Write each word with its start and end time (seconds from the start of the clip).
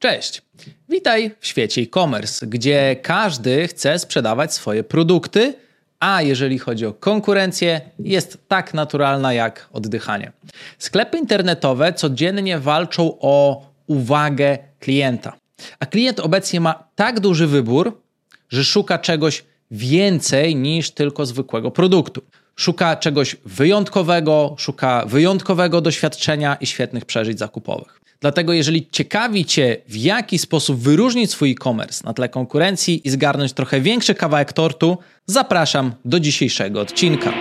Cześć! 0.00 0.42
Witaj 0.88 1.30
w 1.40 1.46
świecie 1.46 1.80
e-commerce, 1.82 2.46
gdzie 2.46 2.96
każdy 3.02 3.68
chce 3.68 3.98
sprzedawać 3.98 4.54
swoje 4.54 4.84
produkty, 4.84 5.54
a 5.98 6.22
jeżeli 6.22 6.58
chodzi 6.58 6.86
o 6.86 6.92
konkurencję, 6.92 7.80
jest 7.98 8.38
tak 8.48 8.74
naturalna 8.74 9.32
jak 9.32 9.68
oddychanie. 9.72 10.32
Sklepy 10.78 11.18
internetowe 11.18 11.92
codziennie 11.92 12.58
walczą 12.58 13.16
o 13.20 13.66
uwagę 13.86 14.58
klienta, 14.78 15.36
a 15.80 15.86
klient 15.86 16.20
obecnie 16.20 16.60
ma 16.60 16.84
tak 16.94 17.20
duży 17.20 17.46
wybór, 17.46 18.00
że 18.48 18.64
szuka 18.64 18.98
czegoś 18.98 19.44
więcej 19.70 20.56
niż 20.56 20.90
tylko 20.90 21.26
zwykłego 21.26 21.70
produktu. 21.70 22.22
Szuka 22.56 22.96
czegoś 22.96 23.36
wyjątkowego, 23.44 24.54
szuka 24.58 25.04
wyjątkowego 25.06 25.80
doświadczenia 25.80 26.54
i 26.54 26.66
świetnych 26.66 27.04
przeżyć 27.04 27.38
zakupowych. 27.38 27.99
Dlatego, 28.22 28.52
jeżeli 28.52 28.90
ciekawi 28.90 29.44
Cię, 29.44 29.76
w 29.88 29.96
jaki 29.96 30.38
sposób 30.38 30.80
wyróżnić 30.80 31.30
swój 31.30 31.50
e-commerce 31.50 32.04
na 32.04 32.12
tle 32.12 32.28
konkurencji 32.28 33.08
i 33.08 33.10
zgarnąć 33.10 33.52
trochę 33.52 33.80
większy 33.80 34.14
kawałek 34.14 34.52
tortu, 34.52 34.98
zapraszam 35.26 35.94
do 36.04 36.20
dzisiejszego 36.20 36.80
odcinka. 36.80 37.32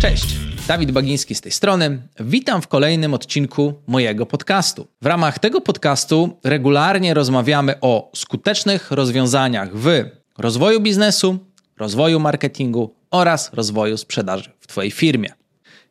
Cześć! 0.00 0.24
Dawid 0.68 0.90
Bagiński 0.90 1.34
z 1.34 1.40
tej 1.40 1.52
strony. 1.52 2.02
Witam 2.20 2.62
w 2.62 2.68
kolejnym 2.68 3.14
odcinku 3.14 3.74
mojego 3.86 4.26
podcastu. 4.26 4.88
W 5.02 5.06
ramach 5.06 5.38
tego 5.38 5.60
podcastu 5.60 6.38
regularnie 6.44 7.14
rozmawiamy 7.14 7.80
o 7.80 8.10
skutecznych 8.14 8.90
rozwiązaniach 8.90 9.76
w 9.76 10.04
rozwoju 10.38 10.80
biznesu, 10.80 11.38
rozwoju 11.78 12.20
marketingu 12.20 12.94
oraz 13.10 13.52
rozwoju 13.52 13.96
sprzedaży 13.96 14.50
w 14.60 14.66
Twojej 14.66 14.90
firmie. 14.90 15.32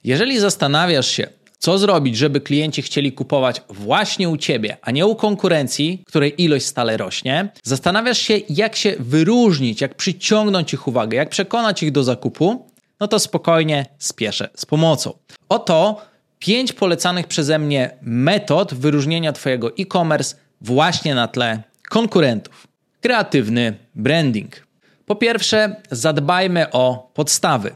Jeżeli 0.03 0.39
zastanawiasz 0.39 1.07
się, 1.07 1.40
co 1.61 1.77
zrobić, 1.77 2.17
żeby 2.17 2.41
klienci 2.41 2.81
chcieli 2.81 3.11
kupować 3.11 3.61
właśnie 3.69 4.29
u 4.29 4.37
Ciebie, 4.37 4.77
a 4.81 4.91
nie 4.91 5.05
u 5.05 5.15
konkurencji, 5.15 6.03
której 6.07 6.43
ilość 6.43 6.65
stale 6.65 6.97
rośnie, 6.97 7.49
zastanawiasz 7.63 8.17
się, 8.17 8.39
jak 8.49 8.75
się 8.75 8.95
wyróżnić, 8.99 9.81
jak 9.81 9.95
przyciągnąć 9.95 10.73
ich 10.73 10.87
uwagę, 10.87 11.17
jak 11.17 11.29
przekonać 11.29 11.83
ich 11.83 11.91
do 11.91 12.03
zakupu, 12.03 12.65
no 12.99 13.07
to 13.07 13.19
spokojnie 13.19 13.85
spieszę 13.99 14.49
z 14.55 14.65
pomocą. 14.65 15.13
Oto 15.49 16.01
pięć 16.39 16.73
polecanych 16.73 17.27
przeze 17.27 17.59
mnie 17.59 17.91
metod 18.01 18.73
wyróżnienia 18.73 19.33
Twojego 19.33 19.71
e-commerce 19.79 20.35
właśnie 20.61 21.15
na 21.15 21.27
tle 21.27 21.63
konkurentów. 21.89 22.67
Kreatywny 23.01 23.77
branding. 23.95 24.67
Po 25.05 25.15
pierwsze, 25.15 25.75
zadbajmy 25.91 26.71
o 26.71 27.11
podstawy. 27.13 27.75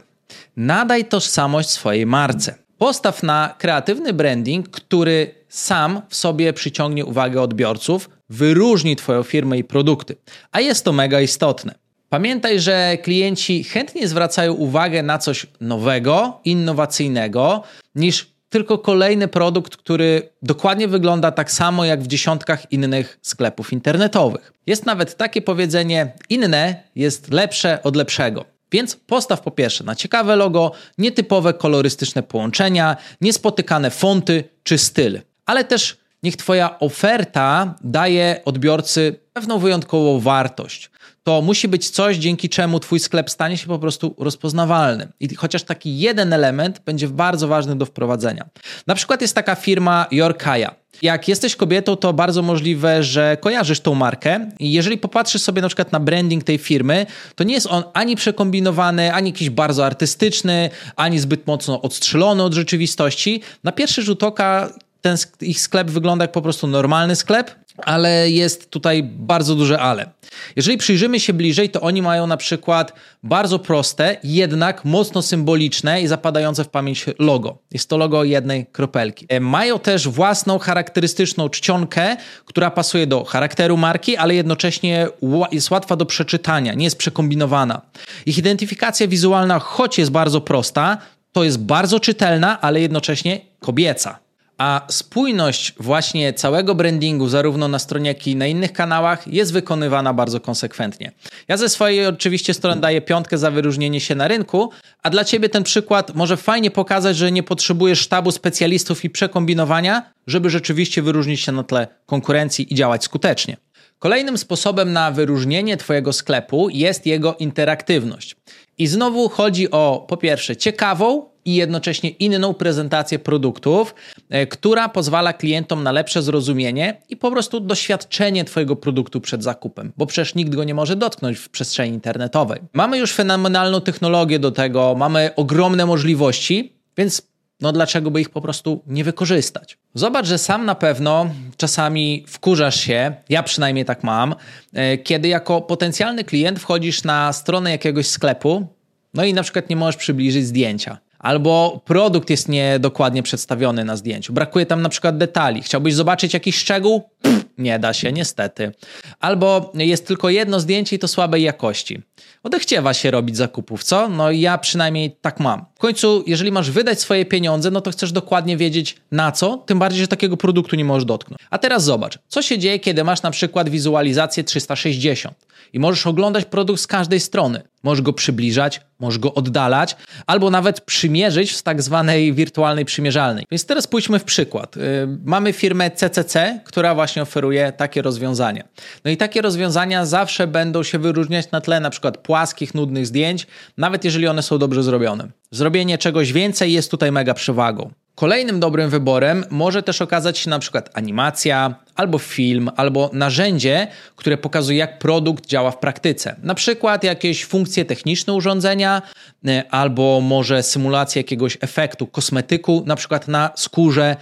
Nadaj 0.56 1.04
tożsamość 1.04 1.70
swojej 1.70 2.06
marce. 2.06 2.65
Postaw 2.78 3.22
na 3.22 3.54
kreatywny 3.58 4.12
branding, 4.12 4.68
który 4.68 5.34
sam 5.48 6.02
w 6.08 6.16
sobie 6.16 6.52
przyciągnie 6.52 7.04
uwagę 7.04 7.42
odbiorców, 7.42 8.10
wyróżni 8.28 8.96
Twoją 8.96 9.22
firmę 9.22 9.58
i 9.58 9.64
produkty. 9.64 10.16
A 10.52 10.60
jest 10.60 10.84
to 10.84 10.92
mega 10.92 11.20
istotne. 11.20 11.74
Pamiętaj, 12.08 12.60
że 12.60 12.98
klienci 13.02 13.64
chętnie 13.64 14.08
zwracają 14.08 14.52
uwagę 14.52 15.02
na 15.02 15.18
coś 15.18 15.46
nowego, 15.60 16.40
innowacyjnego, 16.44 17.62
niż 17.94 18.36
tylko 18.48 18.78
kolejny 18.78 19.28
produkt, 19.28 19.76
który 19.76 20.28
dokładnie 20.42 20.88
wygląda 20.88 21.30
tak 21.30 21.52
samo 21.52 21.84
jak 21.84 22.02
w 22.02 22.06
dziesiątkach 22.06 22.72
innych 22.72 23.18
sklepów 23.22 23.72
internetowych. 23.72 24.52
Jest 24.66 24.86
nawet 24.86 25.16
takie 25.16 25.42
powiedzenie: 25.42 26.12
inne 26.28 26.82
jest 26.94 27.32
lepsze 27.32 27.82
od 27.82 27.96
lepszego. 27.96 28.55
Więc 28.72 28.96
postaw 28.96 29.40
po 29.40 29.50
pierwsze 29.50 29.84
na 29.84 29.94
ciekawe 29.94 30.36
logo, 30.36 30.72
nietypowe 30.98 31.54
kolorystyczne 31.54 32.22
połączenia, 32.22 32.96
niespotykane 33.20 33.90
fonty 33.90 34.44
czy 34.62 34.78
styl, 34.78 35.20
ale 35.46 35.64
też 35.64 35.96
niech 36.22 36.36
Twoja 36.36 36.78
oferta 36.78 37.74
daje 37.84 38.40
odbiorcy 38.44 39.20
pewną 39.32 39.58
wyjątkową 39.58 40.20
wartość 40.20 40.90
to 41.26 41.42
musi 41.42 41.68
być 41.68 41.90
coś, 41.90 42.16
dzięki 42.16 42.48
czemu 42.48 42.80
Twój 42.80 43.00
sklep 43.00 43.30
stanie 43.30 43.56
się 43.56 43.66
po 43.66 43.78
prostu 43.78 44.14
rozpoznawalny. 44.18 45.08
I 45.20 45.34
chociaż 45.34 45.62
taki 45.62 45.98
jeden 45.98 46.32
element 46.32 46.80
będzie 46.84 47.08
bardzo 47.08 47.48
ważny 47.48 47.76
do 47.76 47.86
wprowadzenia. 47.86 48.48
Na 48.86 48.94
przykład 48.94 49.20
jest 49.20 49.34
taka 49.34 49.54
firma 49.54 50.06
Yorkaya. 50.10 50.66
Jak 51.02 51.28
jesteś 51.28 51.56
kobietą, 51.56 51.96
to 51.96 52.12
bardzo 52.12 52.42
możliwe, 52.42 53.02
że 53.02 53.36
kojarzysz 53.40 53.80
tą 53.80 53.94
markę 53.94 54.50
i 54.58 54.72
jeżeli 54.72 54.98
popatrzysz 54.98 55.42
sobie 55.42 55.62
na 55.62 55.68
przykład 55.68 55.92
na 55.92 56.00
branding 56.00 56.44
tej 56.44 56.58
firmy, 56.58 57.06
to 57.34 57.44
nie 57.44 57.54
jest 57.54 57.66
on 57.66 57.82
ani 57.94 58.16
przekombinowany, 58.16 59.14
ani 59.14 59.30
jakiś 59.30 59.50
bardzo 59.50 59.86
artystyczny, 59.86 60.70
ani 60.96 61.18
zbyt 61.18 61.46
mocno 61.46 61.82
odstrzelony 61.82 62.42
od 62.42 62.54
rzeczywistości. 62.54 63.40
Na 63.64 63.72
pierwszy 63.72 64.02
rzut 64.02 64.22
oka 64.22 64.70
ten 65.00 65.16
ich 65.40 65.60
sklep 65.60 65.90
wygląda 65.90 66.24
jak 66.24 66.32
po 66.32 66.42
prostu 66.42 66.66
normalny 66.66 67.16
sklep, 67.16 67.65
ale 67.84 68.30
jest 68.30 68.70
tutaj 68.70 69.02
bardzo 69.02 69.54
duże 69.54 69.80
ale. 69.80 70.10
Jeżeli 70.56 70.76
przyjrzymy 70.78 71.20
się 71.20 71.32
bliżej, 71.32 71.70
to 71.70 71.80
oni 71.80 72.02
mają 72.02 72.26
na 72.26 72.36
przykład 72.36 72.92
bardzo 73.22 73.58
proste, 73.58 74.16
jednak 74.24 74.84
mocno 74.84 75.22
symboliczne 75.22 76.02
i 76.02 76.06
zapadające 76.06 76.64
w 76.64 76.68
pamięć 76.68 77.06
logo. 77.18 77.58
Jest 77.72 77.88
to 77.88 77.96
logo 77.96 78.24
jednej 78.24 78.66
kropelki. 78.66 79.26
E, 79.28 79.40
mają 79.40 79.78
też 79.78 80.08
własną 80.08 80.58
charakterystyczną 80.58 81.48
czcionkę, 81.48 82.16
która 82.44 82.70
pasuje 82.70 83.06
do 83.06 83.24
charakteru 83.24 83.76
marki, 83.76 84.16
ale 84.16 84.34
jednocześnie 84.34 85.08
jest 85.52 85.70
łatwa 85.70 85.96
do 85.96 86.06
przeczytania, 86.06 86.74
nie 86.74 86.84
jest 86.84 86.98
przekombinowana. 86.98 87.82
Ich 88.26 88.38
identyfikacja 88.38 89.08
wizualna, 89.08 89.58
choć 89.58 89.98
jest 89.98 90.10
bardzo 90.10 90.40
prosta, 90.40 90.98
to 91.32 91.44
jest 91.44 91.58
bardzo 91.58 92.00
czytelna, 92.00 92.60
ale 92.60 92.80
jednocześnie 92.80 93.40
kobieca. 93.60 94.25
A 94.58 94.86
spójność 94.88 95.72
właśnie 95.80 96.32
całego 96.32 96.74
brandingu, 96.74 97.28
zarówno 97.28 97.68
na 97.68 97.78
stronie, 97.78 98.08
jak 98.08 98.26
i 98.26 98.36
na 98.36 98.46
innych 98.46 98.72
kanałach, 98.72 99.26
jest 99.26 99.52
wykonywana 99.52 100.14
bardzo 100.14 100.40
konsekwentnie. 100.40 101.12
Ja 101.48 101.56
ze 101.56 101.68
swojej 101.68 102.06
oczywiście 102.06 102.54
strony 102.54 102.80
daję 102.80 103.00
piątkę 103.00 103.38
za 103.38 103.50
wyróżnienie 103.50 104.00
się 104.00 104.14
na 104.14 104.28
rynku, 104.28 104.70
a 105.02 105.10
dla 105.10 105.24
ciebie 105.24 105.48
ten 105.48 105.62
przykład 105.62 106.14
może 106.14 106.36
fajnie 106.36 106.70
pokazać, 106.70 107.16
że 107.16 107.32
nie 107.32 107.42
potrzebujesz 107.42 108.00
sztabu 108.00 108.30
specjalistów 108.30 109.04
i 109.04 109.10
przekombinowania, 109.10 110.12
żeby 110.26 110.50
rzeczywiście 110.50 111.02
wyróżnić 111.02 111.40
się 111.40 111.52
na 111.52 111.62
tle 111.62 111.86
konkurencji 112.06 112.72
i 112.72 112.76
działać 112.76 113.04
skutecznie. 113.04 113.56
Kolejnym 113.98 114.38
sposobem 114.38 114.92
na 114.92 115.10
wyróżnienie 115.10 115.76
Twojego 115.76 116.12
sklepu 116.12 116.68
jest 116.68 117.06
jego 117.06 117.34
interaktywność. 117.34 118.36
I 118.78 118.86
znowu 118.86 119.28
chodzi 119.28 119.70
o 119.70 120.06
po 120.08 120.16
pierwsze 120.16 120.56
ciekawą, 120.56 121.35
i 121.46 121.54
jednocześnie 121.54 122.10
inną 122.10 122.54
prezentację 122.54 123.18
produktów, 123.18 123.94
e, 124.30 124.46
która 124.46 124.88
pozwala 124.88 125.32
klientom 125.32 125.82
na 125.82 125.92
lepsze 125.92 126.22
zrozumienie 126.22 127.02
i 127.08 127.16
po 127.16 127.30
prostu 127.30 127.60
doświadczenie 127.60 128.44
Twojego 128.44 128.76
produktu 128.76 129.20
przed 129.20 129.42
zakupem, 129.42 129.92
bo 129.96 130.06
przecież 130.06 130.34
nikt 130.34 130.54
go 130.54 130.64
nie 130.64 130.74
może 130.74 130.96
dotknąć 130.96 131.38
w 131.38 131.48
przestrzeni 131.48 131.94
internetowej. 131.94 132.60
Mamy 132.72 132.98
już 132.98 133.12
fenomenalną 133.12 133.80
technologię 133.80 134.38
do 134.38 134.52
tego, 134.52 134.94
mamy 134.98 135.30
ogromne 135.36 135.86
możliwości, 135.86 136.72
więc 136.96 137.22
no 137.60 137.72
dlaczego 137.72 138.10
by 138.10 138.20
ich 138.20 138.30
po 138.30 138.40
prostu 138.40 138.82
nie 138.86 139.04
wykorzystać? 139.04 139.78
Zobacz, 139.94 140.26
że 140.26 140.38
sam 140.38 140.64
na 140.64 140.74
pewno 140.74 141.30
czasami 141.56 142.24
wkurzasz 142.28 142.80
się, 142.80 143.14
ja 143.28 143.42
przynajmniej 143.42 143.84
tak 143.84 144.04
mam, 144.04 144.34
e, 144.72 144.98
kiedy 144.98 145.28
jako 145.28 145.60
potencjalny 145.60 146.24
klient 146.24 146.58
wchodzisz 146.58 147.04
na 147.04 147.32
stronę 147.32 147.70
jakiegoś 147.70 148.06
sklepu, 148.06 148.66
no 149.14 149.24
i 149.24 149.34
na 149.34 149.42
przykład 149.42 149.70
nie 149.70 149.76
możesz 149.76 149.96
przybliżyć 149.96 150.46
zdjęcia 150.46 150.98
albo 151.18 151.80
produkt 151.84 152.30
jest 152.30 152.48
niedokładnie 152.48 153.22
przedstawiony 153.22 153.84
na 153.84 153.96
zdjęciu. 153.96 154.32
Brakuje 154.32 154.66
tam 154.66 154.82
na 154.82 154.88
przykład 154.88 155.18
detali. 155.18 155.62
Chciałbyś 155.62 155.94
zobaczyć 155.94 156.34
jakiś 156.34 156.56
szczegół? 156.56 157.02
Pff, 157.22 157.45
nie 157.58 157.78
da 157.78 157.92
się, 157.92 158.12
niestety. 158.12 158.72
Albo 159.20 159.72
jest 159.74 160.06
tylko 160.06 160.30
jedno 160.30 160.60
zdjęcie 160.60 160.96
i 160.96 160.98
to 160.98 161.08
słabej 161.08 161.42
jakości. 161.42 162.02
Odechciewa 162.42 162.94
się 162.94 163.10
robić 163.10 163.36
zakupów, 163.36 163.84
co? 163.84 164.08
No 164.08 164.30
ja 164.30 164.58
przynajmniej 164.58 165.16
tak 165.20 165.40
mam. 165.40 165.64
W 165.74 165.78
końcu, 165.78 166.24
jeżeli 166.26 166.52
masz 166.52 166.70
wydać 166.70 167.00
swoje 167.00 167.24
pieniądze, 167.24 167.70
no 167.70 167.80
to 167.80 167.90
chcesz 167.90 168.12
dokładnie 168.12 168.56
wiedzieć 168.56 168.96
na 169.10 169.32
co, 169.32 169.56
tym 169.56 169.78
bardziej, 169.78 170.00
że 170.00 170.08
takiego 170.08 170.36
produktu 170.36 170.76
nie 170.76 170.84
możesz 170.84 171.04
dotknąć. 171.04 171.40
A 171.50 171.58
teraz 171.58 171.84
zobacz, 171.84 172.18
co 172.28 172.42
się 172.42 172.58
dzieje, 172.58 172.78
kiedy 172.78 173.04
masz 173.04 173.22
na 173.22 173.30
przykład 173.30 173.68
wizualizację 173.68 174.44
360 174.44 175.34
i 175.72 175.78
możesz 175.78 176.06
oglądać 176.06 176.44
produkt 176.44 176.80
z 176.80 176.86
każdej 176.86 177.20
strony. 177.20 177.62
Możesz 177.82 178.02
go 178.02 178.12
przybliżać, 178.12 178.80
możesz 178.98 179.18
go 179.18 179.34
oddalać, 179.34 179.96
albo 180.26 180.50
nawet 180.50 180.80
przymierzyć 180.80 181.52
w 181.52 181.62
tak 181.62 181.82
zwanej 181.82 182.32
wirtualnej 182.32 182.84
przymierzalnej. 182.84 183.44
Więc 183.50 183.66
teraz 183.66 183.86
pójdźmy 183.86 184.18
w 184.18 184.24
przykład. 184.24 184.76
Yy, 184.76 184.82
mamy 185.24 185.52
firmę 185.52 185.90
CCC, 185.90 186.60
która 186.64 186.94
właśnie 186.94 187.22
oferuje 187.22 187.45
takie 187.76 188.02
rozwiązania. 188.02 188.64
No 189.04 189.10
i 189.10 189.16
takie 189.16 189.42
rozwiązania 189.42 190.06
zawsze 190.06 190.46
będą 190.46 190.82
się 190.82 190.98
wyróżniać 190.98 191.50
na 191.50 191.60
tle 191.60 191.80
na 191.80 191.90
przykład 191.90 192.18
płaskich, 192.18 192.74
nudnych 192.74 193.06
zdjęć, 193.06 193.46
nawet 193.76 194.04
jeżeli 194.04 194.28
one 194.28 194.42
są 194.42 194.58
dobrze 194.58 194.82
zrobione. 194.82 195.28
Zrobienie 195.50 195.98
czegoś 195.98 196.32
więcej 196.32 196.72
jest 196.72 196.90
tutaj 196.90 197.12
mega 197.12 197.34
przewagą. 197.34 197.90
Kolejnym 198.16 198.60
dobrym 198.60 198.90
wyborem 198.90 199.44
może 199.50 199.82
też 199.82 200.02
okazać 200.02 200.38
się 200.38 200.50
na 200.50 200.58
przykład 200.58 200.90
animacja, 200.94 201.74
albo 201.96 202.18
film, 202.18 202.70
albo 202.76 203.10
narzędzie, 203.12 203.86
które 204.16 204.38
pokazuje, 204.38 204.78
jak 204.78 204.98
produkt 204.98 205.46
działa 205.46 205.70
w 205.70 205.78
praktyce. 205.78 206.36
Na 206.42 206.54
przykład 206.54 207.04
jakieś 207.04 207.44
funkcje 207.44 207.84
techniczne 207.84 208.32
urządzenia, 208.32 209.02
e, 209.46 209.64
albo 209.70 210.20
może 210.20 210.62
symulacja 210.62 211.20
jakiegoś 211.20 211.58
efektu, 211.60 212.06
kosmetyku, 212.06 212.82
na 212.86 212.96
przykład 212.96 213.28
na 213.28 213.50
skórze. 213.54 214.16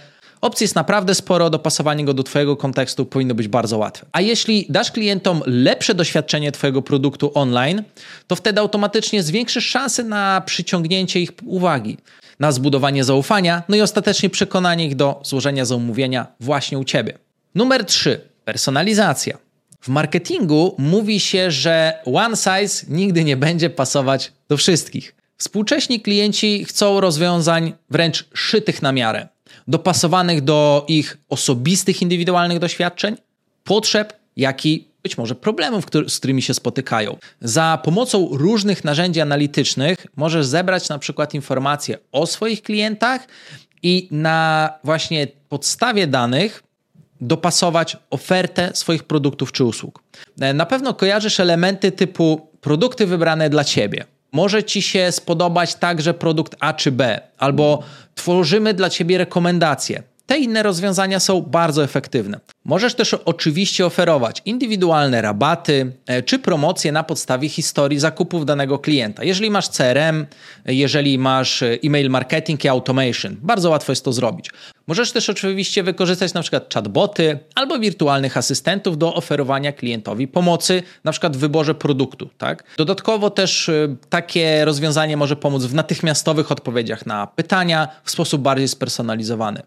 Opcji 0.45 0.63
jest 0.63 0.75
naprawdę 0.75 1.15
sporo, 1.15 1.49
dopasowanie 1.49 2.05
go 2.05 2.13
do 2.13 2.23
Twojego 2.23 2.57
kontekstu 2.57 3.05
powinno 3.05 3.35
być 3.35 3.47
bardzo 3.47 3.77
łatwe. 3.77 4.05
A 4.11 4.21
jeśli 4.21 4.65
dasz 4.69 4.91
klientom 4.91 5.41
lepsze 5.45 5.95
doświadczenie 5.95 6.51
Twojego 6.51 6.81
produktu 6.81 7.31
online, 7.33 7.83
to 8.27 8.35
wtedy 8.35 8.61
automatycznie 8.61 9.23
zwiększysz 9.23 9.65
szanse 9.65 10.03
na 10.03 10.41
przyciągnięcie 10.45 11.19
ich 11.19 11.31
uwagi, 11.45 11.97
na 12.39 12.51
zbudowanie 12.51 13.03
zaufania, 13.03 13.63
no 13.69 13.75
i 13.75 13.81
ostatecznie 13.81 14.29
przekonanie 14.29 14.85
ich 14.85 14.95
do 14.95 15.21
złożenia 15.23 15.65
zamówienia 15.65 16.27
właśnie 16.39 16.79
u 16.79 16.83
Ciebie. 16.83 17.17
Numer 17.55 17.85
3. 17.85 18.21
Personalizacja. 18.43 19.37
W 19.81 19.87
marketingu 19.87 20.75
mówi 20.77 21.19
się, 21.19 21.51
że 21.51 21.93
one 22.05 22.35
size 22.35 22.85
nigdy 22.89 23.23
nie 23.23 23.37
będzie 23.37 23.69
pasować 23.69 24.31
do 24.49 24.57
wszystkich. 24.57 25.15
Współcześni 25.37 26.01
klienci 26.01 26.65
chcą 26.65 27.01
rozwiązań 27.01 27.73
wręcz 27.89 28.29
szytych 28.33 28.81
na 28.81 28.91
miarę, 28.91 29.27
dopasowanych 29.67 30.41
do 30.41 30.85
ich 30.87 31.17
osobistych, 31.29 32.01
indywidualnych 32.01 32.59
doświadczeń, 32.59 33.15
potrzeb, 33.63 34.13
jak 34.37 34.65
i 34.65 34.87
być 35.03 35.17
może 35.17 35.35
problemów, 35.35 35.85
z 36.07 36.17
którymi 36.17 36.41
się 36.41 36.53
spotykają. 36.53 37.17
Za 37.41 37.79
pomocą 37.83 38.29
różnych 38.31 38.83
narzędzi 38.83 39.21
analitycznych 39.21 40.07
możesz 40.15 40.45
zebrać 40.45 40.89
na 40.89 40.99
przykład 40.99 41.33
informacje 41.33 41.97
o 42.11 42.27
swoich 42.27 42.61
klientach 42.61 43.27
i 43.83 44.07
na 44.11 44.69
właśnie 44.83 45.27
podstawie 45.49 46.07
danych 46.07 46.63
dopasować 47.21 47.97
ofertę 48.09 48.71
swoich 48.73 49.03
produktów 49.03 49.51
czy 49.51 49.63
usług. 49.63 50.03
Na 50.53 50.65
pewno 50.65 50.93
kojarzysz 50.93 51.39
elementy 51.39 51.91
typu 51.91 52.49
produkty 52.61 53.07
wybrane 53.07 53.49
dla 53.49 53.63
ciebie 53.63 54.05
może 54.35 54.63
Ci 54.63 54.81
się 54.81 55.11
spodobać 55.11 55.75
także 55.75 56.13
produkt 56.13 56.55
A 56.59 56.73
czy 56.73 56.91
B, 56.91 57.21
albo 57.37 57.83
tworzymy 58.15 58.73
dla 58.73 58.89
Ciebie 58.89 59.17
rekomendacje. 59.17 60.03
Te 60.25 60.37
inne 60.37 60.63
rozwiązania 60.63 61.19
są 61.19 61.41
bardzo 61.41 61.83
efektywne. 61.83 62.39
Możesz 62.65 62.95
też 62.95 63.13
oczywiście 63.13 63.85
oferować 63.85 64.41
indywidualne 64.45 65.21
rabaty 65.21 65.91
e, 66.07 66.23
czy 66.23 66.39
promocje 66.39 66.91
na 66.91 67.03
podstawie 67.03 67.49
historii 67.49 67.99
zakupów 67.99 68.45
danego 68.45 68.79
klienta. 68.79 69.23
Jeżeli 69.23 69.51
masz 69.51 69.69
CRM, 69.69 70.25
jeżeli 70.65 71.17
masz 71.17 71.61
e, 71.61 71.77
e-mail 71.83 72.09
marketing 72.09 72.65
i 72.65 72.67
automation, 72.67 73.35
bardzo 73.41 73.69
łatwo 73.69 73.91
jest 73.91 74.05
to 74.05 74.13
zrobić. 74.13 74.49
Możesz 74.87 75.11
też 75.11 75.29
oczywiście 75.29 75.83
wykorzystać 75.83 76.33
na 76.33 76.41
przykład 76.41 76.73
chatboty 76.73 77.39
albo 77.55 77.79
wirtualnych 77.79 78.37
asystentów 78.37 78.97
do 78.97 79.13
oferowania 79.13 79.71
klientowi 79.71 80.27
pomocy, 80.27 80.83
na 81.03 81.11
przykład 81.11 81.37
w 81.37 81.39
wyborze 81.39 81.75
produktu. 81.75 82.29
Tak? 82.37 82.63
Dodatkowo 82.77 83.29
też 83.29 83.69
e, 83.69 83.95
takie 84.09 84.65
rozwiązanie 84.65 85.17
może 85.17 85.35
pomóc 85.35 85.63
w 85.63 85.73
natychmiastowych 85.73 86.51
odpowiedziach 86.51 87.05
na 87.05 87.27
pytania 87.27 87.87
w 88.03 88.11
sposób 88.11 88.41
bardziej 88.41 88.67
spersonalizowany. 88.67 89.61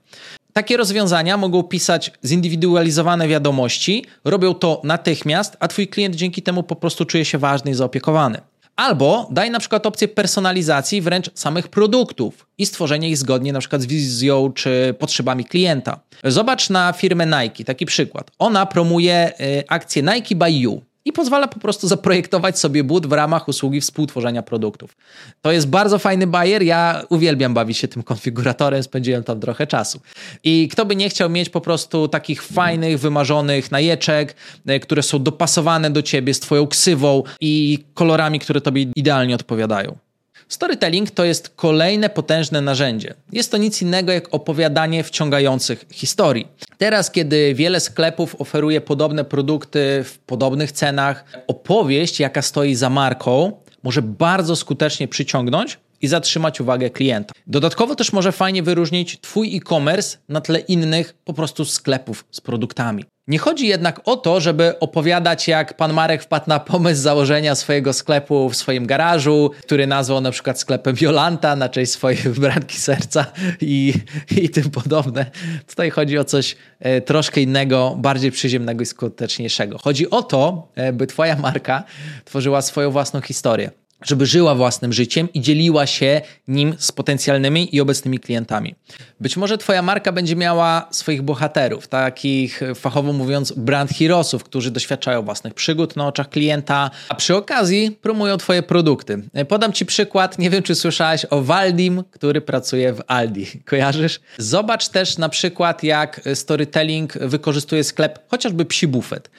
Takie 0.53 0.77
rozwiązania 0.77 1.37
mogą 1.37 1.63
pisać 1.63 2.13
zindywidualizowane 2.25 3.29
wiadomości, 3.29 4.05
robią 4.25 4.55
to 4.55 4.81
natychmiast, 4.85 5.57
a 5.61 5.69
Twój 5.69 5.89
klient 5.89 6.15
dzięki 6.15 6.43
temu 6.43 6.63
po 6.63 6.77
prostu 6.77 7.05
czuje 7.05 7.25
się 7.25 7.39
ważny 7.39 7.71
i 7.71 7.75
zaopiekowany. 7.75 8.41
Albo 8.79 9.29
daj 9.31 9.51
na 9.51 9.61
przykład 9.61 9.87
opcję 9.87 10.09
personalizacji 10.09 11.01
wręcz 11.01 11.31
samych 11.35 11.69
produktów 11.69 12.47
i 12.59 12.67
stworzenia 12.67 13.09
ich 13.09 13.17
zgodnie 13.17 13.53
na 13.53 13.61
przykład 13.61 13.83
z 13.83 13.87
wizją 13.87 14.53
czy 14.53 14.95
potrzebami 14.99 15.45
klienta. 15.45 16.01
Zobacz 16.25 16.71
na 16.71 16.93
firmę 16.93 17.27
Nike, 17.27 17.65
taki 17.65 17.87
przykład. 17.87 18.31
Ona 18.39 18.67
promuje 18.67 19.33
y, 19.41 19.65
akcję 19.69 20.03
Nike 20.03 20.35
by 20.35 20.51
You 20.51 20.88
pozwala 21.19 21.49
po 21.49 21.61
prostu 21.61 21.89
zaprojektować 21.89 22.59
sobie 22.59 22.85
but 22.85 23.07
w 23.07 23.13
ramach 23.13 23.49
usługi 23.49 23.81
współtworzenia 23.81 24.43
produktów. 24.43 24.97
To 25.43 25.53
jest 25.53 25.69
bardzo 25.69 25.99
fajny 25.99 26.27
bajer. 26.27 26.63
Ja 26.63 27.03
uwielbiam 27.09 27.55
bawić 27.55 27.79
się 27.79 27.89
tym 27.89 28.03
konfiguratorem, 28.03 28.83
spędziłem 28.83 29.25
tam 29.25 29.41
trochę 29.41 29.67
czasu. 29.67 30.01
I 30.45 30.69
kto 30.73 30.85
by 30.85 30.97
nie 30.97 31.09
chciał 31.09 31.31
mieć 31.31 31.49
po 31.49 31.61
prostu 31.61 32.09
takich 32.09 32.43
fajnych, 32.43 32.99
wymarzonych 33.01 33.71
najeczek, 33.71 34.37
e, 34.67 34.81
które 34.81 35.03
są 35.03 35.23
dopasowane 35.23 35.91
do 35.91 36.03
ciebie 36.03 36.35
z 36.35 36.41
twoją 36.41 36.67
ksywą 36.67 37.23
i 37.41 37.79
kolorami, 37.95 38.39
które 38.39 38.61
tobie 38.61 38.83
idealnie 38.97 39.35
odpowiadają. 39.35 40.08
Storytelling 40.49 41.11
to 41.11 41.25
jest 41.25 41.49
kolejne 41.49 42.11
potężne 42.11 42.61
narzędzie. 42.61 43.15
Jest 43.33 43.51
to 43.51 43.57
nic 43.57 43.83
innego 43.83 44.13
jak 44.13 44.35
opowiadanie 44.35 45.05
wciągających 45.05 45.85
historii. 45.93 46.47
Teraz, 46.79 47.11
kiedy 47.11 47.55
wiele 47.55 47.81
sklepów 47.81 48.41
oferuje 48.41 48.81
podobne 48.81 49.25
produkty 49.25 50.05
w 50.05 50.19
podobnych 50.19 50.73
cenach, 50.73 51.25
opowieść, 51.47 52.21
jaka 52.21 52.43
stoi 52.43 52.75
za 52.75 52.91
marką, 52.91 53.53
może 53.83 54.03
bardzo 54.03 54.57
skutecznie 54.57 55.09
przyciągnąć 55.09 55.79
i 56.03 56.09
zatrzymać 56.09 56.61
uwagę 56.61 56.91
klienta. 56.91 57.35
Dodatkowo 57.47 57.95
też 57.95 58.13
może 58.13 58.33
fajnie 58.33 58.63
wyróżnić 58.63 59.21
Twój 59.21 59.57
e-commerce 59.57 60.19
na 60.29 60.41
tle 60.41 60.59
innych 60.59 61.15
po 61.25 61.35
prostu 61.35 61.65
sklepów 61.65 62.25
z 62.31 62.41
produktami. 62.41 63.05
Nie 63.29 63.39
chodzi 63.39 63.67
jednak 63.67 64.01
o 64.05 64.17
to, 64.17 64.41
żeby 64.41 64.79
opowiadać, 64.79 65.49
jak 65.49 65.75
pan 65.75 65.93
Marek 65.93 66.23
wpadł 66.23 66.45
na 66.49 66.61
pomysł 66.61 67.03
założenia 67.03 67.55
swojego 67.55 67.93
sklepu 67.93 68.49
w 68.49 68.57
swoim 68.57 68.87
garażu, 68.87 69.51
który 69.63 69.87
nazwał 69.87 70.21
na 70.21 70.31
przykład 70.31 70.61
sklepem 70.61 70.97
Jolanta 71.01 71.57
na 71.57 71.69
cześć 71.69 71.93
swojej 71.93 72.19
wybranki 72.19 72.79
serca 72.79 73.27
i, 73.61 73.95
i 74.37 74.51
tym 74.51 74.71
podobne. 74.71 75.27
Tutaj 75.67 75.91
chodzi 75.91 76.19
o 76.19 76.25
coś 76.25 76.57
e, 76.81 77.01
troszkę 77.01 77.41
innego, 77.41 77.97
bardziej 77.99 78.31
przyziemnego 78.31 78.83
i 78.83 78.87
skuteczniejszego. 78.87 79.79
Chodzi 79.79 80.11
o 80.11 80.23
to, 80.23 80.69
e, 80.75 80.93
by 80.93 81.07
Twoja 81.07 81.37
marka 81.37 81.85
tworzyła 82.25 82.63
swoją 82.63 82.91
własną 82.91 83.21
historię 83.21 83.71
żeby 84.03 84.27
żyła 84.27 84.55
własnym 84.55 84.93
życiem 84.93 85.29
i 85.35 85.41
dzieliła 85.41 85.87
się 85.87 86.21
nim 86.49 86.75
z 86.79 86.93
potencjalnymi 86.93 87.77
i 87.77 87.81
obecnymi 87.81 88.19
klientami. 88.19 88.75
Być 89.21 89.37
może 89.37 89.59
Twoja 89.59 89.83
marka 89.83 90.13
będzie 90.13 90.37
miała 90.37 90.89
swoich 90.91 91.23
bohaterów, 91.23 91.89
takich 91.89 92.61
fachowo 92.75 93.13
mówiąc 93.13 93.53
brand 93.53 93.91
heroesów, 93.91 94.45
którzy 94.45 94.71
doświadczają 94.71 95.23
własnych 95.23 95.55
przygód 95.55 95.97
na 95.97 96.07
oczach 96.07 96.29
klienta, 96.29 96.91
a 97.09 97.15
przy 97.15 97.37
okazji 97.37 97.99
promują 98.03 98.37
Twoje 98.37 98.63
produkty. 98.63 99.23
Podam 99.49 99.73
Ci 99.73 99.87
przykład, 99.87 100.39
nie 100.39 100.51
wiem 100.51 100.63
czy 100.63 100.75
słyszałeś 100.75 101.27
o 101.31 101.43
Waldim, 101.43 102.05
który 102.11 102.41
pracuje 102.41 102.93
w 102.93 103.03
Aldi. 103.07 103.47
Kojarzysz? 103.71 104.21
Zobacz 104.39 104.89
też 104.89 105.19
na 105.19 105.29
przykład 105.29 105.83
jak 105.83 106.21
storytelling 106.35 107.13
wykorzystuje 107.13 107.85
sklep 107.85 108.19
chociażby 108.29 108.65
Psi 108.65 108.87
Buffet, 108.87 109.31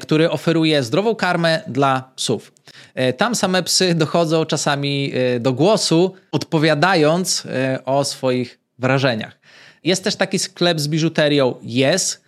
który 0.00 0.30
oferuje 0.30 0.82
zdrową 0.82 1.14
karmę 1.14 1.62
dla 1.66 2.10
psów. 2.16 2.52
E, 2.94 3.12
tam 3.12 3.34
same 3.34 3.62
psy 3.62 3.94
dochodzą 3.94 4.44
czasami 4.44 5.12
e, 5.14 5.40
do 5.40 5.52
głosu, 5.52 6.14
odpowiadając 6.32 7.46
e, 7.46 7.84
o 7.84 8.04
swoich 8.04 8.58
wrażeniach. 8.78 9.38
Jest 9.84 10.04
też 10.04 10.16
taki 10.16 10.38
sklep 10.38 10.80
z 10.80 10.88
biżuterią 10.88 11.54
Yes. 11.62 12.20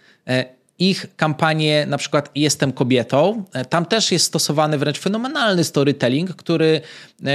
Ich 0.80 1.16
kampanie, 1.16 1.86
na 1.88 1.98
przykład 1.98 2.30
Jestem 2.34 2.72
kobietą, 2.72 3.44
tam 3.68 3.86
też 3.86 4.12
jest 4.12 4.24
stosowany 4.24 4.78
wręcz 4.78 4.98
fenomenalny 4.98 5.64
storytelling, 5.64 6.34
który 6.36 6.80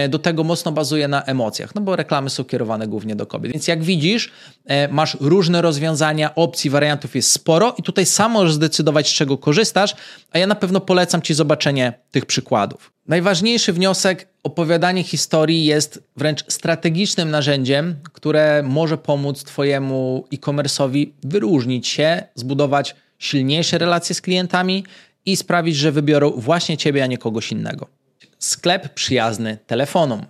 do 0.09 0.19
tego 0.19 0.43
mocno 0.43 0.71
bazuje 0.71 1.07
na 1.07 1.23
emocjach, 1.23 1.75
no 1.75 1.81
bo 1.81 1.95
reklamy 1.95 2.29
są 2.29 2.43
kierowane 2.43 2.87
głównie 2.87 3.15
do 3.15 3.25
kobiet. 3.25 3.51
Więc 3.51 3.67
jak 3.67 3.83
widzisz, 3.83 4.31
masz 4.89 5.17
różne 5.19 5.61
rozwiązania, 5.61 6.35
opcji, 6.35 6.69
wariantów 6.69 7.15
jest 7.15 7.31
sporo 7.31 7.75
i 7.77 7.83
tutaj 7.83 8.05
sam 8.05 8.31
możesz 8.31 8.53
zdecydować, 8.53 9.09
z 9.09 9.13
czego 9.13 9.37
korzystasz, 9.37 9.95
a 10.31 10.37
ja 10.37 10.47
na 10.47 10.55
pewno 10.55 10.79
polecam 10.79 11.21
Ci 11.21 11.33
zobaczenie 11.33 11.93
tych 12.11 12.25
przykładów. 12.25 12.91
Najważniejszy 13.07 13.73
wniosek: 13.73 14.27
opowiadanie 14.43 15.03
historii 15.03 15.65
jest 15.65 16.03
wręcz 16.17 16.45
strategicznym 16.47 17.31
narzędziem, 17.31 17.95
które 18.13 18.63
może 18.63 18.97
pomóc 18.97 19.43
Twojemu 19.43 20.27
e-commerce'owi 20.33 21.07
wyróżnić 21.23 21.87
się, 21.87 22.23
zbudować 22.35 22.95
silniejsze 23.25 23.77
relacje 23.77 24.15
z 24.15 24.21
klientami 24.21 24.85
i 25.25 25.37
sprawić, 25.37 25.75
że 25.75 25.91
wybiorą 25.91 26.31
właśnie 26.31 26.77
Ciebie, 26.77 27.03
a 27.03 27.07
nie 27.07 27.17
kogoś 27.17 27.51
innego. 27.51 27.87
Sklep 28.39 28.93
przyjazny 28.93 29.57
telefonom. 29.67 30.25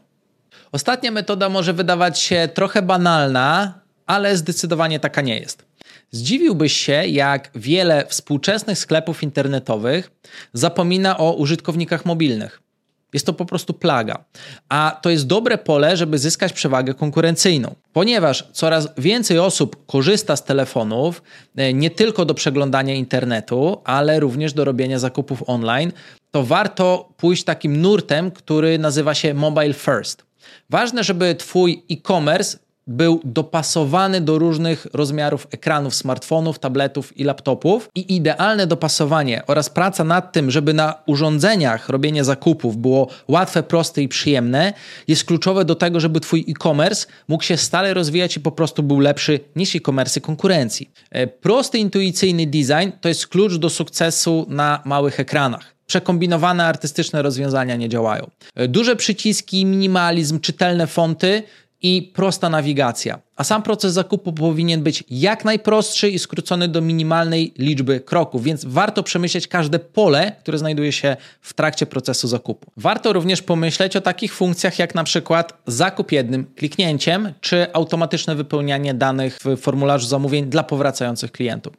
Ostatnia 0.72 1.12
metoda 1.12 1.50
może 1.50 1.74
wydawać 1.74 2.20
się 2.20 2.50
trochę 2.54 2.82
banalna, 2.82 3.80
ale 4.06 4.38
zdecydowanie 4.38 5.00
taka 5.00 5.22
nie 5.22 5.40
jest. 5.40 5.66
Zdziwiłbyś 6.12 6.74
się, 6.74 7.06
jak 7.06 7.50
wiele 7.56 8.06
współczesnych 8.08 8.80
sklepów 8.80 9.24
internetowych 9.24 10.12
zapomina 10.54 11.18
o 11.18 11.34
użytkownikach 11.34 12.06
mobilnych. 12.06 12.65
Jest 13.14 13.26
to 13.26 13.34
po 13.34 13.46
prostu 13.46 13.74
plaga. 13.74 14.26
A 14.70 15.00
to 15.02 15.10
jest 15.10 15.28
dobre 15.28 15.58
pole, 15.58 15.98
żeby 15.98 16.18
zyskać 16.18 16.54
przewagę 16.54 16.94
konkurencyjną, 16.94 17.76
ponieważ 17.94 18.48
coraz 18.52 18.88
więcej 18.98 19.40
osób 19.40 19.86
korzysta 19.86 20.36
z 20.36 20.44
telefonów 20.44 21.24
e, 21.56 21.74
nie 21.74 21.90
tylko 21.90 22.26
do 22.26 22.34
przeglądania 22.34 22.94
internetu, 22.94 23.82
ale 23.84 24.20
również 24.20 24.54
do 24.54 24.66
robienia 24.66 25.00
zakupów 25.00 25.44
online. 25.48 25.92
To 26.32 26.44
warto 26.44 27.10
pójść 27.18 27.44
takim 27.44 27.82
nurtem, 27.82 28.32
który 28.32 28.80
nazywa 28.80 29.14
się 29.14 29.34
Mobile 29.34 29.74
First. 29.74 30.26
Ważne, 30.70 31.04
żeby 31.04 31.36
Twój 31.36 31.84
e-commerce 31.92 32.58
był 32.88 33.22
dopasowany 33.24 34.22
do 34.22 34.40
różnych 34.40 34.88
rozmiarów 34.94 35.48
ekranów 35.52 35.96
smartfonów, 35.96 36.60
tabletów 36.60 37.18
i 37.18 37.24
laptopów 37.24 37.90
i 37.96 38.16
idealne 38.16 38.68
dopasowanie 38.68 39.42
oraz 39.48 39.70
praca 39.70 40.04
nad 40.04 40.32
tym, 40.32 40.52
żeby 40.52 40.74
na 40.74 40.96
urządzeniach 41.06 41.90
robienie 41.90 42.24
zakupów 42.24 42.78
było 42.78 43.08
łatwe, 43.28 43.64
proste 43.64 44.02
i 44.02 44.08
przyjemne, 44.08 44.74
jest 45.08 45.26
kluczowe 45.26 45.66
do 45.66 45.76
tego, 45.76 46.00
żeby 46.00 46.20
twój 46.20 46.46
e-commerce 46.50 47.08
mógł 47.28 47.44
się 47.44 47.58
stale 47.58 47.94
rozwijać 47.94 48.38
i 48.38 48.40
po 48.40 48.52
prostu 48.52 48.84
był 48.84 49.00
lepszy 49.00 49.40
niż 49.56 49.76
e-commerce 49.76 50.22
konkurencji. 50.22 50.90
E, 51.12 51.28
prosty, 51.28 51.78
intuicyjny 51.78 52.48
design 52.48 52.92
to 53.02 53.10
jest 53.10 53.28
klucz 53.28 53.56
do 53.56 53.70
sukcesu 53.70 54.46
na 54.50 54.82
małych 54.86 55.20
ekranach. 55.20 55.76
Przekombinowane 55.88 56.66
artystyczne 56.66 57.22
rozwiązania 57.22 57.76
nie 57.76 57.90
działają. 57.90 58.30
E, 58.56 58.68
duże 58.68 58.96
przyciski, 58.96 59.66
minimalizm, 59.66 60.40
czytelne 60.40 60.88
fonty 60.88 61.44
i 61.82 62.12
prosta 62.16 62.50
nawigacja. 62.50 63.25
A 63.36 63.44
sam 63.44 63.64
proces 63.64 63.94
zakupu 63.94 64.34
powinien 64.34 64.84
być 64.84 65.04
jak 65.10 65.46
najprostszy 65.46 66.10
i 66.10 66.20
skrócony 66.20 66.68
do 66.68 66.82
minimalnej 66.82 67.54
liczby 67.58 68.00
kroków, 68.00 68.44
więc 68.44 68.66
warto 68.66 69.04
przemyśleć 69.04 69.48
każde 69.48 69.80
pole, 69.80 70.32
które 70.40 70.58
znajduje 70.58 70.92
się 70.92 71.18
w 71.42 71.54
trakcie 71.54 71.86
procesu 71.86 72.28
zakupu. 72.28 72.72
Warto 72.78 73.14
również 73.14 73.42
pomyśleć 73.42 73.96
o 73.96 74.02
takich 74.02 74.34
funkcjach 74.34 74.80
jak 74.80 74.96
na 74.96 75.04
przykład 75.04 75.54
zakup 75.68 76.12
jednym 76.12 76.46
kliknięciem, 76.56 77.34
czy 77.42 77.74
automatyczne 77.74 78.36
wypełnianie 78.36 78.94
danych 78.94 79.40
w 79.46 79.58
formularzu 79.58 80.08
zamówień 80.08 80.46
dla 80.46 80.64
powracających 80.64 81.32
klientów. 81.32 81.74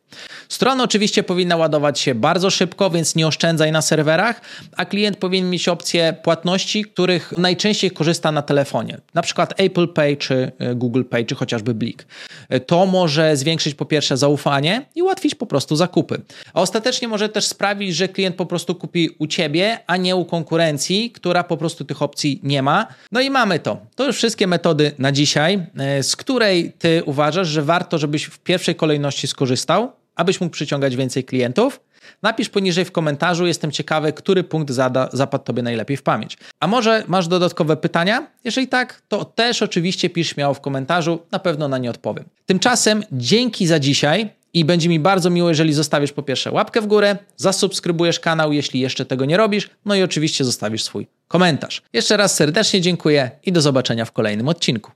Strona 0.49 0.85
oczywiście 0.85 1.23
powinna 1.23 1.57
ładować 1.57 2.01
się 2.01 2.15
bardzo 2.15 2.51
szybko, 2.51 2.91
więc 2.91 3.15
nie 3.15 3.27
oszczędzaj 3.27 3.73
na 3.73 3.83
serwerach, 3.83 4.41
a 4.77 4.85
klient 4.85 5.17
powinien 5.17 5.51
mieć 5.51 5.69
opcje 5.69 6.17
płatności, 6.23 6.85
których 6.85 7.33
najczęściej 7.39 7.91
korzysta 7.91 8.33
na 8.33 8.43
telefonie, 8.43 9.01
na 9.15 9.23
przykład 9.23 9.55
Apple 9.61 9.89
Pay 9.89 10.17
czy 10.17 10.53
e, 10.59 10.75
Google 10.75 11.03
Pay, 11.05 11.25
czy 11.25 11.35
chociażby 11.47 11.75
Blik. 11.75 12.07
To 12.67 12.87
może 12.87 13.37
zwiększyć 13.37 13.75
po 13.75 13.85
pierwsze 13.85 14.17
zaufanie 14.17 14.87
i 14.95 15.03
ułatwić 15.03 15.35
po 15.35 15.47
prostu 15.47 15.77
zakupy. 15.77 16.21
A 16.55 16.61
ostatecznie 16.61 17.09
może 17.09 17.29
też 17.29 17.45
sprawić, 17.45 17.97
że 17.97 18.09
klient 18.09 18.37
po 18.37 18.47
prostu 18.47 18.75
kupi 18.75 19.11
u 19.19 19.27
ciebie, 19.27 19.79
a 19.87 19.97
nie 19.97 20.17
u 20.17 20.25
konkurencji, 20.25 21.11
która 21.11 21.45
po 21.45 21.57
prostu 21.57 21.85
tych 21.85 22.03
opcji 22.03 22.41
nie 22.43 22.63
ma. 22.63 22.87
No 23.13 23.21
i 23.21 23.31
mamy 23.31 23.59
to. 23.59 23.79
To 23.95 24.07
już 24.07 24.17
wszystkie 24.17 24.47
metody 24.47 24.93
na 24.99 25.13
dzisiaj, 25.13 25.67
e, 25.79 26.03
z 26.03 26.17
której 26.17 26.73
ty 26.79 27.03
uważasz, 27.05 27.49
że 27.49 27.63
warto, 27.63 27.99
żebyś 27.99 28.25
w 28.25 28.39
pierwszej 28.39 28.75
kolejności 28.75 29.27
skorzystał, 29.27 29.93
abyś 30.17 30.41
mógł 30.41 30.53
przyciągać 30.53 30.97
więcej 30.97 31.25
klientów. 31.25 31.81
Napisz 32.23 32.49
poniżej 32.49 32.85
w 32.85 32.93
komentarzu, 32.93 33.47
jestem 33.47 33.73
ciekawy, 33.73 34.13
który 34.13 34.45
punkt 34.45 34.71
zada, 34.71 35.09
zapadł 35.13 35.45
Tobie 35.45 35.63
najlepiej 35.63 35.97
w 35.97 36.03
pamięć. 36.03 36.39
A 36.61 36.67
może 36.67 37.05
masz 37.07 37.29
dodatkowe 37.29 37.77
pytania? 37.77 38.27
Jeżeli 38.45 38.69
tak, 38.69 39.03
to 39.09 39.25
też 39.25 39.63
oczywiście 39.63 40.11
pisz 40.11 40.29
śmiało 40.29 40.55
w 40.55 40.61
komentarzu, 40.61 41.19
na 41.33 41.39
pewno 41.39 41.69
na 41.69 41.79
nie 41.79 41.91
odpowiem. 41.91 42.25
Tymczasem 42.47 43.03
dzięki 43.13 43.67
za 43.67 43.79
dzisiaj 43.79 44.31
i 44.55 44.65
będzie 44.65 44.89
mi 44.89 45.01
bardzo 45.01 45.31
miło, 45.31 45.49
jeżeli 45.49 45.73
zostawisz 45.73 46.13
po 46.13 46.23
pierwsze 46.23 46.53
łapkę 46.53 46.81
w 46.81 46.87
górę, 46.87 47.17
zasubskrybujesz 47.37 48.21
kanał, 48.21 48.53
jeśli 48.53 48.81
jeszcze 48.81 49.07
tego 49.07 49.25
nie 49.25 49.37
robisz, 49.37 49.71
no 49.85 49.95
i 49.95 50.03
oczywiście 50.03 50.45
zostawisz 50.45 50.83
swój 50.83 51.07
komentarz. 51.29 51.83
Jeszcze 51.93 52.17
raz 52.17 52.35
serdecznie 52.35 52.81
dziękuję 52.81 53.31
i 53.45 53.53
do 53.53 53.61
zobaczenia 53.61 54.05
w 54.05 54.13
kolejnym 54.13 54.49
odcinku. 54.49 54.93